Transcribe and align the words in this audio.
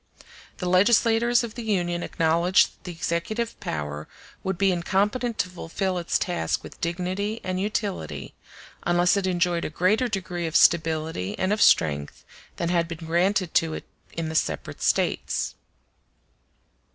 The 0.57 0.67
legislators 0.67 1.43
of 1.43 1.53
the 1.53 1.61
Union 1.61 2.01
acknowledged 2.01 2.69
that 2.71 2.83
the 2.85 2.91
executive 2.91 3.59
power 3.59 4.07
would 4.43 4.57
be 4.57 4.71
incompetent 4.71 5.37
to 5.37 5.49
fulfil 5.49 5.99
its 5.99 6.17
task 6.17 6.63
with 6.63 6.81
dignity 6.81 7.39
and 7.43 7.61
utility, 7.61 8.33
unless 8.81 9.15
it 9.15 9.27
enjoyed 9.27 9.63
a 9.63 9.69
greater 9.69 10.07
degree 10.07 10.47
of 10.47 10.55
stability 10.55 11.37
and 11.37 11.53
of 11.53 11.61
strength 11.61 12.25
than 12.55 12.69
had 12.69 12.87
been 12.87 13.05
granted 13.05 13.53
to 13.53 13.75
it 13.75 13.83
in 14.13 14.27
the 14.27 14.33
separate 14.33 14.81
States. 14.81 15.53